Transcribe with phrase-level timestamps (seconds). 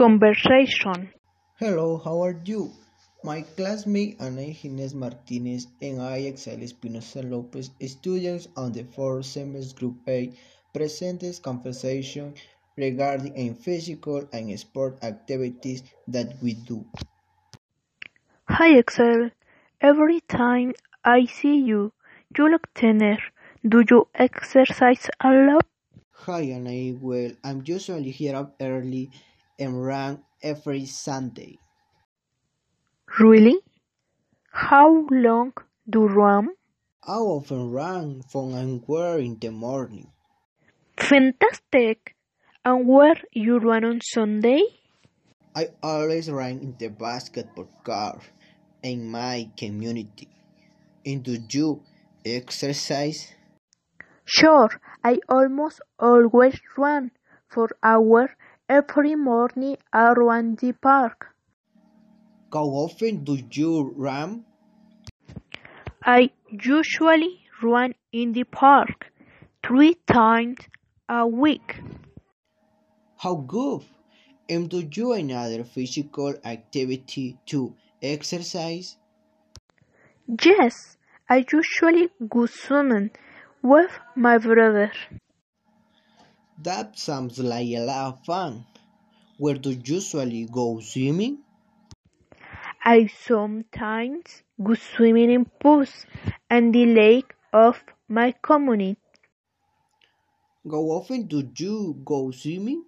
[0.00, 1.12] conversation.
[1.60, 2.72] Hello, how are you?
[3.22, 9.76] My classmate Ana Inés Martinez and I, Excel Espinosa Lopez, students on the fourth semester
[9.76, 10.32] Group A,
[10.72, 12.32] presents conversation
[12.78, 16.82] regarding in physical and sport activities that we do.
[18.48, 19.28] Hi Excel,
[19.82, 20.72] every time
[21.04, 21.92] I see you,
[22.38, 23.18] you look thinner.
[23.68, 25.66] Do you exercise a lot?
[26.24, 29.10] Hi Ana, well, I'm usually here up early
[29.60, 31.58] and run every Sunday.
[33.20, 33.60] Really?
[34.50, 35.52] How long
[35.88, 36.48] do you run?
[37.06, 40.08] I often run from anywhere in the morning.
[40.98, 42.16] Fantastic!
[42.64, 44.62] And where you run on Sunday?
[45.54, 48.22] I always run in the basketball court
[48.82, 50.28] in my community.
[51.04, 51.82] And do you
[52.24, 53.32] exercise?
[54.24, 54.70] Sure,
[55.02, 57.10] I almost always run
[57.48, 58.30] for hours
[58.70, 61.34] every morning around the park.
[62.52, 64.44] How often do you run?
[66.04, 69.12] I usually run in the park
[69.66, 70.58] three times
[71.08, 71.80] a week.
[73.18, 73.82] How good!
[74.48, 78.96] And do you another physical activity to exercise?
[80.44, 80.96] Yes,
[81.28, 83.10] I usually go swimming
[83.62, 84.92] with my brother.
[86.62, 88.64] That sounds like a lot of fun.
[89.38, 91.44] Where do you usually go swimming?
[92.84, 96.04] I sometimes go swimming in pools
[96.50, 98.98] and the lake of my community.
[100.64, 102.86] How often do you go swimming?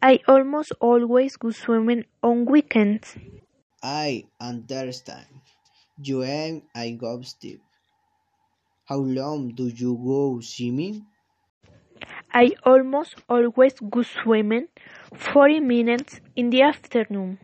[0.00, 3.16] I almost always go swimming on weekends.
[3.84, 5.42] I understand.
[5.96, 7.60] You and I go Steve.
[8.86, 11.06] How long do you go swimming?
[12.34, 14.68] I almost always go swimming
[15.14, 17.38] 40 minutes in the afternoon.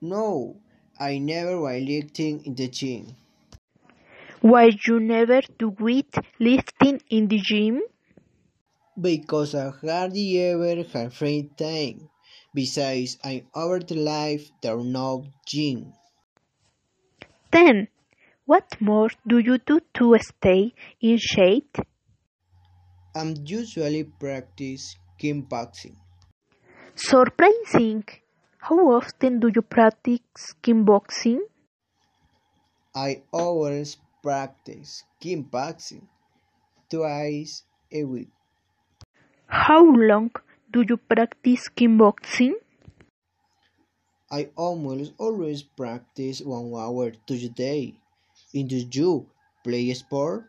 [0.00, 0.60] No,
[0.98, 3.14] I never while lifting in the gym.
[4.40, 7.82] Why you never do weight lifting in the gym?
[9.00, 12.10] Because I hardly ever have free time.
[12.52, 15.94] Besides, I'm over the life there no gym.
[17.52, 17.88] Then,
[18.46, 21.76] what more do you do to stay in shape?
[23.18, 25.96] I'm usually practice kickboxing.
[26.94, 28.04] Surprising!
[28.58, 31.40] How often do you practice kickboxing?
[32.94, 36.06] I always practice kickboxing
[36.88, 38.30] twice a week.
[39.48, 40.30] How long
[40.70, 42.54] do you practice kickboxing?
[44.30, 47.98] I almost always practice one hour to day.
[48.54, 49.26] And do you
[49.64, 50.44] play sport?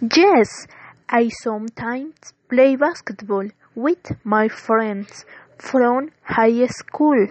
[0.00, 0.66] Yes,
[1.10, 5.24] I sometimes play basketball with my friends
[5.58, 7.26] from high school.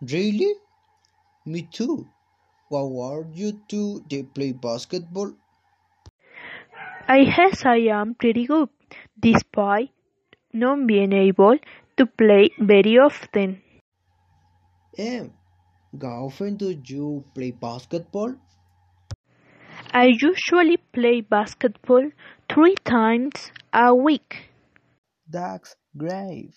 [0.00, 0.54] Really?
[1.44, 2.08] Me too.
[2.68, 5.34] What are you two they play basketball?
[7.08, 8.68] I guess I am pretty good,
[9.18, 9.90] despite
[10.52, 11.58] not being able
[11.96, 13.62] to play very often.
[14.98, 15.32] And
[16.00, 18.34] how often do you play basketball?
[19.92, 22.10] I usually play basketball
[22.48, 24.50] three times a week.
[25.28, 26.54] That's great.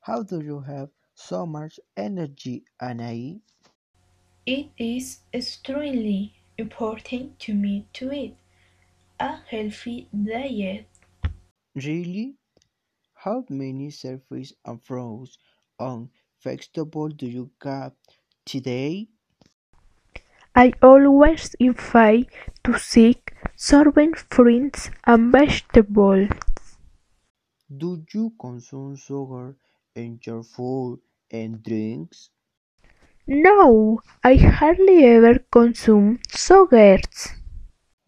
[0.00, 3.40] How do you have so much energy, Anai?
[4.46, 8.36] It is extremely important to me to eat
[9.18, 10.86] a healthy diet.
[11.74, 12.36] Really?
[13.14, 15.38] How many servings and fruits
[15.78, 16.08] and
[16.42, 17.92] vegetables do you get
[18.44, 19.08] today?
[20.54, 22.28] I always invite
[22.72, 26.28] to seek serving fruits and vegetables.
[27.74, 29.56] Do you consume sugar
[29.94, 32.30] in your food and drinks?
[33.26, 37.28] No, I hardly ever consume sugars.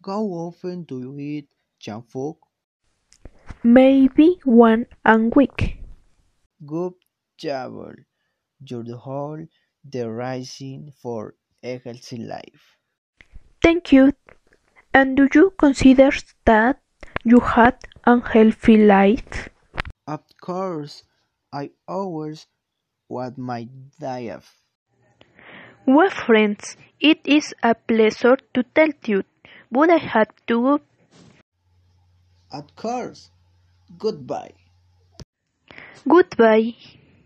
[0.05, 2.37] How often do you eat junk food?
[3.63, 5.79] Maybe one a week.
[6.65, 6.93] Good
[7.37, 7.95] job.
[8.59, 9.45] You're the whole
[9.83, 12.77] the rising for a healthy life.
[13.61, 14.13] Thank you.
[14.93, 16.11] And do you consider
[16.45, 16.79] that
[17.23, 19.49] you had a healthy life?
[20.07, 21.03] Of course,
[21.51, 22.47] I always
[23.09, 23.67] want my
[23.99, 24.43] diet.
[25.85, 29.23] Well, friends, it is a pleasure to tell you,
[29.71, 30.81] but I have to go.
[32.51, 33.31] Of course.
[33.97, 34.53] Goodbye.
[36.07, 36.75] Goodbye.